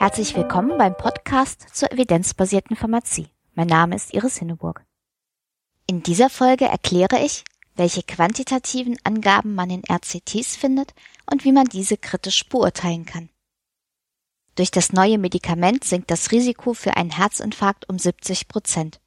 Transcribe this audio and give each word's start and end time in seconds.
Herzlich 0.00 0.34
willkommen 0.34 0.78
beim 0.78 0.96
Podcast 0.96 1.76
zur 1.76 1.92
evidenzbasierten 1.92 2.74
Pharmazie. 2.74 3.28
Mein 3.54 3.66
Name 3.66 3.96
ist 3.96 4.14
Iris 4.14 4.38
Hinneburg. 4.38 4.82
In 5.86 6.02
dieser 6.02 6.30
Folge 6.30 6.64
erkläre 6.64 7.22
ich, 7.22 7.44
welche 7.76 8.02
quantitativen 8.02 8.96
Angaben 9.04 9.54
man 9.54 9.68
in 9.68 9.82
RCTs 9.84 10.56
findet 10.56 10.94
und 11.30 11.44
wie 11.44 11.52
man 11.52 11.66
diese 11.66 11.98
kritisch 11.98 12.48
beurteilen 12.48 13.04
kann. 13.04 13.28
Durch 14.54 14.70
das 14.70 14.94
neue 14.94 15.18
Medikament 15.18 15.84
sinkt 15.84 16.10
das 16.10 16.32
Risiko 16.32 16.72
für 16.72 16.96
einen 16.96 17.10
Herzinfarkt 17.10 17.86
um 17.90 17.98
70 17.98 18.48
Prozent. 18.48 19.02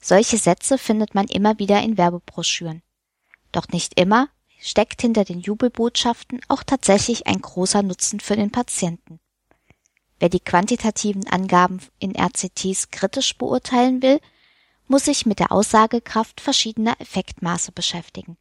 Solche 0.00 0.38
Sätze 0.38 0.78
findet 0.78 1.14
man 1.14 1.26
immer 1.26 1.58
wieder 1.58 1.82
in 1.82 1.98
Werbebroschüren. 1.98 2.80
Doch 3.52 3.68
nicht 3.68 4.00
immer 4.00 4.30
steckt 4.58 5.02
hinter 5.02 5.26
den 5.26 5.40
Jubelbotschaften 5.40 6.40
auch 6.48 6.62
tatsächlich 6.62 7.26
ein 7.26 7.42
großer 7.42 7.82
Nutzen 7.82 8.20
für 8.20 8.36
den 8.36 8.50
Patienten. 8.50 9.20
Wer 10.18 10.28
die 10.28 10.40
quantitativen 10.40 11.26
Angaben 11.28 11.80
in 11.98 12.16
RCTs 12.16 12.90
kritisch 12.90 13.36
beurteilen 13.36 14.02
will, 14.02 14.20
muss 14.88 15.04
sich 15.04 15.26
mit 15.26 15.38
der 15.38 15.52
Aussagekraft 15.52 16.40
verschiedener 16.40 17.00
Effektmaße 17.00 17.72
beschäftigen. 17.72 18.36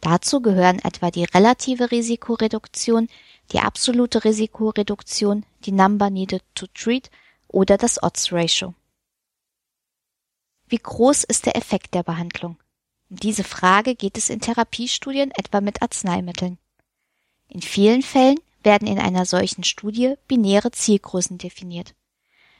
Dazu 0.00 0.40
gehören 0.40 0.80
etwa 0.80 1.12
die 1.12 1.24
relative 1.24 1.92
Risikoreduktion, 1.92 3.08
die 3.52 3.60
absolute 3.60 4.24
Risikoreduktion, 4.24 5.44
die 5.64 5.72
Number 5.72 6.10
Needed 6.10 6.42
to 6.54 6.66
Treat 6.74 7.10
oder 7.46 7.76
das 7.76 8.02
Odds 8.02 8.32
Ratio. 8.32 8.74
Wie 10.66 10.78
groß 10.78 11.22
ist 11.24 11.46
der 11.46 11.56
Effekt 11.56 11.94
der 11.94 12.02
Behandlung? 12.02 12.58
Um 13.10 13.16
diese 13.16 13.44
Frage 13.44 13.94
geht 13.94 14.16
es 14.16 14.30
in 14.30 14.40
Therapiestudien 14.40 15.30
etwa 15.36 15.60
mit 15.60 15.82
Arzneimitteln. 15.82 16.58
In 17.48 17.60
vielen 17.60 18.02
Fällen 18.02 18.40
werden 18.64 18.88
in 18.88 18.98
einer 18.98 19.26
solchen 19.26 19.64
Studie 19.64 20.14
binäre 20.28 20.70
Zielgrößen 20.70 21.38
definiert. 21.38 21.94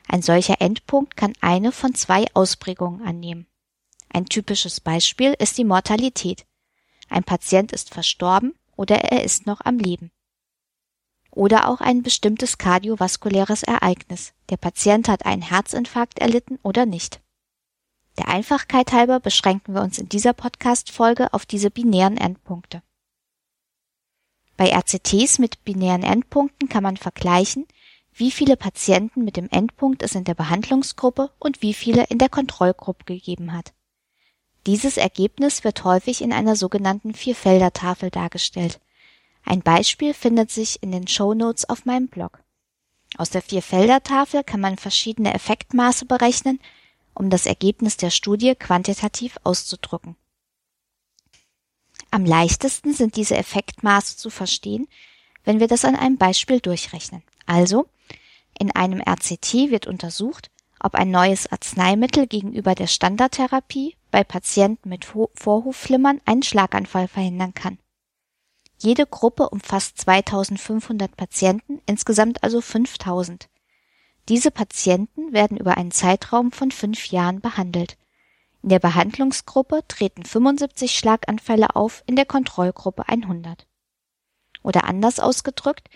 Ein 0.09 0.23
solcher 0.23 0.61
Endpunkt 0.61 1.17
kann 1.17 1.33
eine 1.41 1.73
von 1.73 1.95
zwei 1.95 2.27
Ausprägungen 2.35 3.03
annehmen. 3.07 3.47
Ein 4.13 4.27
typisches 4.27 4.81
Beispiel 4.81 5.35
ist 5.39 5.57
die 5.59 5.65
Mortalität. 5.65 6.45
Ein 7.09 7.25
Patient 7.25 7.73
ist 7.73 7.93
verstorben 7.93 8.55
oder 8.77 8.97
er 8.97 9.25
ist 9.25 9.47
noch 9.47 9.61
am 9.63 9.79
Leben. 9.79 10.11
Oder 11.31 11.69
auch 11.69 11.81
ein 11.81 12.03
bestimmtes 12.03 12.59
kardiovaskuläres 12.59 13.63
Ereignis. 13.63 14.35
Der 14.51 14.59
Patient 14.59 15.09
hat 15.09 15.25
einen 15.25 15.43
Herzinfarkt 15.43 16.19
erlitten 16.19 16.59
oder 16.63 16.85
nicht. 16.85 17.23
Der 18.19 18.29
Einfachkeit 18.29 18.93
halber 18.93 19.19
beschränken 19.21 19.75
wir 19.75 19.81
uns 19.81 19.97
in 19.99 20.11
dieser 20.11 20.35
Podcast-Folge 20.35 21.33
auf 21.33 21.47
diese 21.47 21.71
binären 21.71 22.19
Endpunkte. 22.19 22.83
Bei 24.63 24.71
RCTs 24.71 25.41
mit 25.41 25.65
binären 25.65 26.05
Endpunkten 26.05 26.69
kann 26.69 26.85
man 26.85 26.97
vergleichen, 26.97 27.67
wie 28.15 28.31
viele 28.31 28.57
Patienten 28.57 29.25
mit 29.25 29.37
dem 29.37 29.49
Endpunkt 29.51 30.05
es 30.05 30.15
in 30.15 30.23
der 30.23 30.35
Behandlungsgruppe 30.35 31.33
und 31.41 31.63
wie 31.63 31.75
viele 31.75 32.05
in 32.05 32.19
der 32.19 32.29
Kontrollgruppe 32.29 33.03
gegeben 33.07 33.55
hat. 33.55 33.73
Dieses 34.67 34.99
Ergebnis 34.99 35.65
wird 35.65 35.83
häufig 35.83 36.23
in 36.23 36.33
einer 36.33 36.55
sogenannten 36.55 37.13
Vierfelder-Tafel 37.13 38.11
dargestellt. 38.11 38.79
Ein 39.45 39.63
Beispiel 39.63 40.15
findet 40.15 40.53
sich 40.53 40.81
in 40.81 40.93
den 40.93 41.09
Show 41.09 41.35
Notes 41.35 41.69
auf 41.69 41.85
meinem 41.85 42.07
Blog. 42.07 42.39
Aus 43.19 43.31
der 43.31 43.43
Vierfelder-Tafel 43.43 44.45
kann 44.45 44.61
man 44.61 44.77
verschiedene 44.77 45.35
Effektmaße 45.35 46.05
berechnen, 46.05 46.61
um 47.15 47.31
das 47.31 47.47
Ergebnis 47.47 47.97
der 47.97 48.11
Studie 48.11 48.55
quantitativ 48.55 49.41
auszudrücken. 49.43 50.15
Am 52.13 52.27
leichtesten 52.27 52.93
sind 52.93 53.17
diese 53.17 53.39
Effektmaße 53.39 54.19
zu 54.19 54.29
verstehen, 54.29 54.87
wenn 55.45 55.61
wir 55.61 55.67
das 55.67 55.87
an 55.87 55.97
einem 55.97 56.19
Beispiel 56.19 56.61
durchrechnen. 56.61 57.23
Also, 57.47 57.87
in 58.59 58.71
einem 58.71 59.01
RCT 59.01 59.71
wird 59.71 59.87
untersucht, 59.87 60.51
ob 60.79 60.95
ein 60.95 61.11
neues 61.11 61.51
Arzneimittel 61.51 62.27
gegenüber 62.27 62.75
der 62.75 62.87
Standardtherapie 62.87 63.97
bei 64.11 64.25
Patienten 64.25 64.91
mit 64.91 65.07
Vorhofflimmern 65.07 66.21
einen 66.27 66.43
Schlaganfall 66.43 67.09
verhindern 67.09 67.55
kann. 67.55 67.79
Jede 68.77 69.07
Gruppe 69.07 69.49
umfasst 69.49 69.99
2500 70.03 71.17
Patienten, 71.17 71.81
insgesamt 71.87 72.45
also 72.45 72.61
5000. 72.61 73.49
Diese 74.29 74.51
Patienten 74.51 75.33
werden 75.33 75.57
über 75.57 75.79
einen 75.79 75.93
Zeitraum 75.93 76.53
von 76.53 76.73
fünf 76.73 77.07
Jahren 77.07 77.41
behandelt. 77.41 77.97
In 78.63 78.69
der 78.69 78.79
Behandlungsgruppe 78.79 79.83
treten 79.89 80.25
75 80.25 80.97
Schlaganfälle 80.97 81.75
auf, 81.75 82.05
in 82.07 82.15
der 82.15 82.27
Kontrollgruppe 82.27 83.09
100. 83.09 83.67
Oder 84.63 84.85
anders 84.85 85.19
ausgedrückt, 85.19 85.91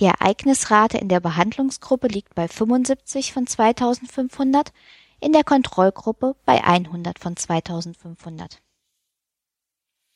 die 0.00 0.06
Ereignisrate 0.06 0.98
in 0.98 1.08
der 1.08 1.20
Behandlungsgruppe 1.20 2.08
liegt 2.08 2.34
bei 2.34 2.48
75 2.48 3.32
von 3.32 3.46
2500, 3.46 4.72
in 5.20 5.32
der 5.32 5.44
Kontrollgruppe 5.44 6.34
bei 6.44 6.62
100 6.64 7.20
von 7.20 7.36
2500. 7.36 8.60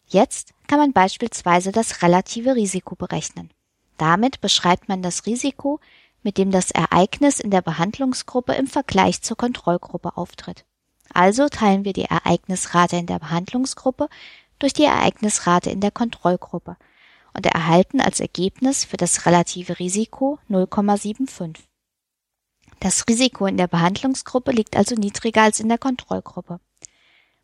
Jetzt 0.06 0.54
kann 0.66 0.78
man 0.78 0.92
beispielsweise 0.92 1.70
das 1.70 2.02
relative 2.02 2.56
Risiko 2.56 2.96
berechnen. 2.96 3.50
Damit 3.96 4.40
beschreibt 4.40 4.88
man 4.88 5.02
das 5.02 5.26
Risiko, 5.26 5.78
mit 6.24 6.36
dem 6.36 6.50
das 6.50 6.72
Ereignis 6.72 7.38
in 7.38 7.50
der 7.50 7.62
Behandlungsgruppe 7.62 8.54
im 8.54 8.66
Vergleich 8.66 9.22
zur 9.22 9.36
Kontrollgruppe 9.36 10.16
auftritt. 10.16 10.64
Also 11.12 11.48
teilen 11.48 11.84
wir 11.84 11.92
die 11.92 12.04
Ereignisrate 12.04 12.96
in 12.96 13.06
der 13.06 13.18
Behandlungsgruppe 13.18 14.08
durch 14.58 14.72
die 14.72 14.84
Ereignisrate 14.84 15.70
in 15.70 15.80
der 15.80 15.90
Kontrollgruppe 15.90 16.76
und 17.34 17.46
erhalten 17.46 18.00
als 18.00 18.20
Ergebnis 18.20 18.84
für 18.84 18.96
das 18.96 19.26
relative 19.26 19.78
Risiko 19.78 20.38
0,75. 20.48 21.58
Das 22.80 23.06
Risiko 23.08 23.46
in 23.46 23.56
der 23.56 23.68
Behandlungsgruppe 23.68 24.52
liegt 24.52 24.76
also 24.76 24.94
niedriger 24.94 25.42
als 25.42 25.60
in 25.60 25.68
der 25.68 25.78
Kontrollgruppe. 25.78 26.60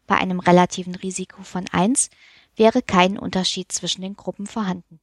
Bei 0.07 0.17
einem 0.17 0.41
relativen 0.41 0.95
Risiko 0.95 1.43
von 1.43 1.67
1 1.71 2.11
wäre 2.57 2.83
kein 2.83 3.19
Unterschied 3.19 3.71
zwischen 3.71 4.03
den 4.03 4.17
Gruppen 4.17 4.47
vorhanden. 4.47 5.01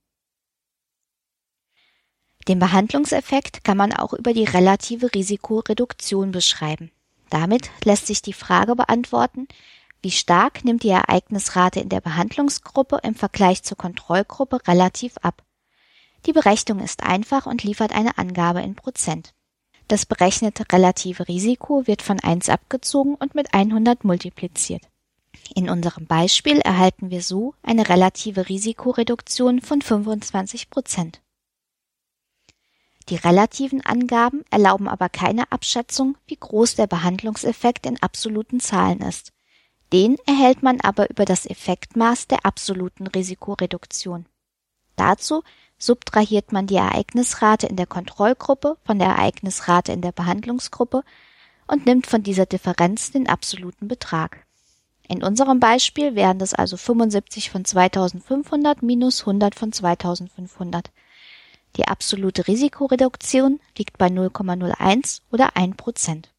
Den 2.47 2.59
Behandlungseffekt 2.59 3.63
kann 3.63 3.77
man 3.77 3.93
auch 3.93 4.13
über 4.13 4.33
die 4.33 4.43
relative 4.43 5.13
Risikoreduktion 5.13 6.31
beschreiben. 6.31 6.91
Damit 7.29 7.69
lässt 7.83 8.07
sich 8.07 8.21
die 8.21 8.33
Frage 8.33 8.75
beantworten, 8.75 9.47
wie 10.01 10.11
stark 10.11 10.63
nimmt 10.63 10.83
die 10.83 10.89
Ereignisrate 10.89 11.79
in 11.79 11.89
der 11.89 12.01
Behandlungsgruppe 12.01 12.99
im 13.03 13.15
Vergleich 13.15 13.63
zur 13.63 13.77
Kontrollgruppe 13.77 14.59
relativ 14.67 15.17
ab. 15.17 15.43
Die 16.25 16.33
Berechnung 16.33 16.79
ist 16.79 17.03
einfach 17.03 17.45
und 17.45 17.63
liefert 17.63 17.91
eine 17.91 18.17
Angabe 18.17 18.61
in 18.61 18.75
Prozent. 18.75 19.33
Das 19.87 20.05
berechnete 20.05 20.63
relative 20.71 21.27
Risiko 21.27 21.85
wird 21.85 22.01
von 22.01 22.19
1 22.19 22.49
abgezogen 22.49 23.15
und 23.15 23.35
mit 23.35 23.53
100 23.53 24.03
multipliziert. 24.03 24.83
In 25.53 25.69
unserem 25.69 26.07
Beispiel 26.07 26.59
erhalten 26.59 27.11
wir 27.11 27.21
so 27.21 27.53
eine 27.61 27.87
relative 27.89 28.49
Risikoreduktion 28.49 29.61
von 29.61 29.81
25 29.81 30.69
Prozent. 30.69 31.21
Die 33.09 33.15
relativen 33.17 33.85
Angaben 33.85 34.43
erlauben 34.49 34.87
aber 34.87 35.09
keine 35.09 35.51
Abschätzung, 35.51 36.17
wie 36.25 36.37
groß 36.37 36.75
der 36.75 36.87
Behandlungseffekt 36.87 37.85
in 37.85 38.01
absoluten 38.01 38.59
Zahlen 38.59 39.01
ist. 39.01 39.31
Den 39.93 40.17
erhält 40.25 40.63
man 40.63 40.81
aber 40.81 41.09
über 41.09 41.25
das 41.25 41.45
Effektmaß 41.45 42.27
der 42.27 42.45
absoluten 42.45 43.05
Risikoreduktion. 43.05 44.25
Dazu 44.95 45.43
subtrahiert 45.77 46.51
man 46.51 46.67
die 46.67 46.77
Ereignisrate 46.77 47.67
in 47.67 47.75
der 47.75 47.85
Kontrollgruppe 47.85 48.77
von 48.83 48.97
der 48.97 49.09
Ereignisrate 49.09 49.91
in 49.91 50.01
der 50.01 50.11
Behandlungsgruppe 50.11 51.03
und 51.67 51.85
nimmt 51.85 52.07
von 52.07 52.23
dieser 52.23 52.45
Differenz 52.45 53.11
den 53.11 53.27
absoluten 53.27 53.87
Betrag. 53.87 54.45
In 55.07 55.21
unserem 55.21 55.59
Beispiel 55.59 56.15
wären 56.15 56.39
das 56.39 56.55
also 56.55 56.77
75 56.77 57.51
von 57.51 57.63
2500 57.63 58.81
minus 58.81 59.21
100 59.21 59.53
von 59.53 59.71
2500. 59.71 60.89
Die 61.75 61.87
absolute 61.87 62.47
Risikoreduktion 62.47 63.59
liegt 63.77 63.97
bei 63.97 64.07
0,01 64.07 65.21
oder 65.31 65.57
1 65.57 65.75
Prozent. 65.75 66.31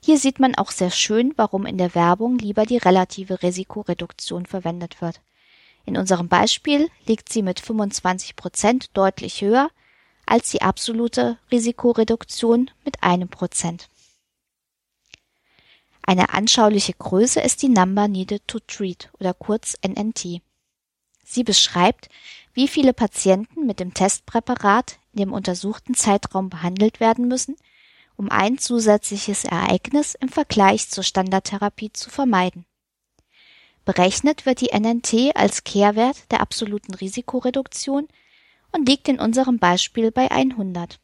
Hier 0.00 0.18
sieht 0.18 0.38
man 0.38 0.54
auch 0.54 0.70
sehr 0.70 0.90
schön, 0.90 1.32
warum 1.36 1.66
in 1.66 1.78
der 1.78 1.94
Werbung 1.94 2.38
lieber 2.38 2.64
die 2.64 2.76
relative 2.76 3.42
Risikoreduktion 3.42 4.46
verwendet 4.46 5.00
wird. 5.00 5.20
In 5.84 5.96
unserem 5.96 6.28
Beispiel 6.28 6.88
liegt 7.06 7.32
sie 7.32 7.42
mit 7.42 7.58
25 7.58 8.36
Prozent 8.36 8.96
deutlich 8.96 9.40
höher 9.40 9.70
als 10.26 10.50
die 10.50 10.62
absolute 10.62 11.38
Risikoreduktion 11.50 12.70
mit 12.84 13.02
einem 13.02 13.28
Prozent. 13.28 13.88
Eine 16.02 16.32
anschauliche 16.32 16.92
Größe 16.92 17.40
ist 17.40 17.62
die 17.62 17.68
Number 17.68 18.06
Needed 18.06 18.46
to 18.46 18.60
Treat 18.60 19.10
oder 19.18 19.34
kurz 19.34 19.76
NNT. 19.84 20.40
Sie 21.28 21.42
beschreibt, 21.42 22.08
wie 22.54 22.68
viele 22.68 22.92
Patienten 22.92 23.66
mit 23.66 23.80
dem 23.80 23.92
Testpräparat 23.92 24.98
in 25.12 25.18
dem 25.18 25.32
untersuchten 25.32 25.94
Zeitraum 25.94 26.48
behandelt 26.48 27.00
werden 27.00 27.26
müssen, 27.26 27.56
um 28.16 28.30
ein 28.30 28.58
zusätzliches 28.58 29.44
Ereignis 29.44 30.14
im 30.14 30.28
Vergleich 30.28 30.88
zur 30.88 31.02
Standardtherapie 31.02 31.92
zu 31.92 32.10
vermeiden. 32.10 32.64
Berechnet 33.84 34.46
wird 34.46 34.60
die 34.60 34.70
NNT 34.72 35.34
als 35.34 35.64
Kehrwert 35.64 36.30
der 36.30 36.40
absoluten 36.40 36.94
Risikoreduktion 36.94 38.06
und 38.70 38.88
liegt 38.88 39.08
in 39.08 39.18
unserem 39.18 39.58
Beispiel 39.58 40.12
bei 40.12 40.30
100. 40.30 41.00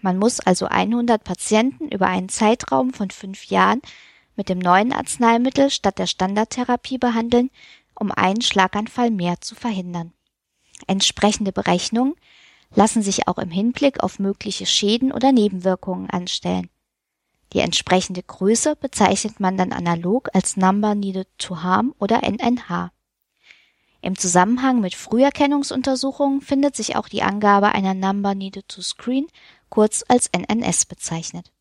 Man 0.00 0.18
muss 0.18 0.40
also 0.40 0.66
100 0.66 1.22
Patienten 1.22 1.88
über 1.88 2.08
einen 2.08 2.28
Zeitraum 2.28 2.92
von 2.92 3.10
fünf 3.10 3.46
Jahren 3.46 3.82
mit 4.36 4.48
dem 4.48 4.58
neuen 4.58 4.92
Arzneimittel 4.92 5.70
statt 5.70 5.98
der 5.98 6.06
Standardtherapie 6.06 6.98
behandeln, 6.98 7.50
um 8.00 8.10
einen 8.10 8.40
Schlaganfall 8.40 9.10
mehr 9.10 9.40
zu 9.40 9.54
verhindern. 9.54 10.12
Entsprechende 10.86 11.52
Berechnungen 11.52 12.14
lassen 12.74 13.02
sich 13.02 13.28
auch 13.28 13.38
im 13.38 13.50
Hinblick 13.50 14.02
auf 14.02 14.18
mögliche 14.18 14.66
Schäden 14.66 15.12
oder 15.12 15.32
Nebenwirkungen 15.32 16.10
anstellen. 16.10 16.70
Die 17.52 17.58
entsprechende 17.58 18.22
Größe 18.22 18.76
bezeichnet 18.76 19.40
man 19.40 19.56
dann 19.56 19.72
analog 19.72 20.28
als 20.34 20.56
Number 20.56 20.94
Needed 20.94 21.28
to 21.38 21.62
Harm 21.62 21.94
oder 21.98 22.22
NNH. 22.22 22.92
Im 24.02 24.16
Zusammenhang 24.16 24.80
mit 24.80 24.94
Früherkennungsuntersuchungen 24.94 26.40
findet 26.40 26.74
sich 26.74 26.96
auch 26.96 27.08
die 27.08 27.22
Angabe 27.22 27.72
einer 27.72 27.92
Number 27.92 28.34
Needed 28.34 28.68
to 28.68 28.82
Screen, 28.82 29.26
kurz 29.68 30.04
als 30.08 30.30
NNS 30.32 30.86
bezeichnet. 30.86 31.52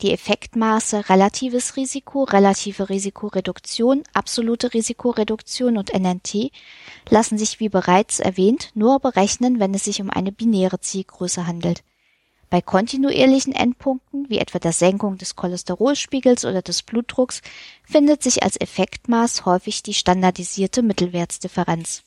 Die 0.00 0.12
Effektmaße 0.12 1.08
relatives 1.08 1.74
Risiko, 1.74 2.22
relative 2.22 2.88
Risikoreduktion, 2.88 4.04
absolute 4.12 4.72
Risikoreduktion 4.72 5.76
und 5.76 5.92
NNT 5.92 6.52
lassen 7.08 7.36
sich 7.36 7.58
wie 7.58 7.68
bereits 7.68 8.20
erwähnt 8.20 8.70
nur 8.74 9.00
berechnen, 9.00 9.58
wenn 9.58 9.74
es 9.74 9.84
sich 9.84 10.00
um 10.00 10.08
eine 10.10 10.30
binäre 10.30 10.78
Zielgröße 10.78 11.48
handelt. 11.48 11.82
Bei 12.48 12.62
kontinuierlichen 12.62 13.52
Endpunkten, 13.52 14.30
wie 14.30 14.38
etwa 14.38 14.60
der 14.60 14.72
Senkung 14.72 15.18
des 15.18 15.34
Cholesterolspiegels 15.34 16.44
oder 16.44 16.62
des 16.62 16.82
Blutdrucks, 16.82 17.42
findet 17.82 18.22
sich 18.22 18.44
als 18.44 18.56
Effektmaß 18.58 19.44
häufig 19.46 19.82
die 19.82 19.94
standardisierte 19.94 20.82
Mittelwertsdifferenz. 20.82 22.04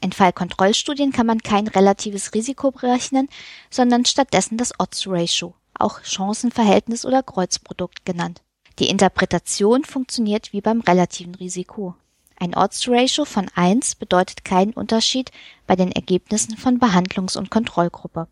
In 0.00 0.12
Fallkontrollstudien 0.12 1.12
kann 1.12 1.26
man 1.26 1.42
kein 1.42 1.66
relatives 1.66 2.32
Risiko 2.32 2.70
berechnen, 2.70 3.28
sondern 3.68 4.06
stattdessen 4.06 4.56
das 4.56 4.72
Odds 4.78 5.06
Ratio, 5.06 5.54
auch 5.80 6.02
Chancenverhältnis 6.04 7.04
oder 7.04 7.22
Kreuzprodukt 7.22 8.04
genannt. 8.04 8.42
Die 8.78 8.88
Interpretation 8.88 9.84
funktioniert 9.84 10.52
wie 10.52 10.60
beim 10.60 10.80
relativen 10.80 11.34
Risiko. 11.34 11.94
Ein 12.36 12.54
Odds 12.54 12.88
Ratio 12.88 13.26
von 13.26 13.50
1 13.54 13.96
bedeutet 13.96 14.44
keinen 14.44 14.72
Unterschied 14.72 15.30
bei 15.66 15.76
den 15.76 15.92
Ergebnissen 15.92 16.56
von 16.56 16.78
Behandlungs- 16.78 17.36
und 17.36 17.50
Kontrollgruppe. 17.50 18.28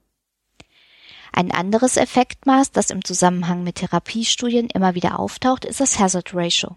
Ein 1.32 1.52
anderes 1.52 1.98
Effektmaß, 1.98 2.72
das 2.72 2.88
im 2.88 3.04
Zusammenhang 3.04 3.62
mit 3.62 3.76
Therapiestudien 3.76 4.70
immer 4.70 4.94
wieder 4.94 5.18
auftaucht, 5.18 5.66
ist 5.66 5.80
das 5.80 5.98
Hazard 5.98 6.34
Ratio. 6.34 6.76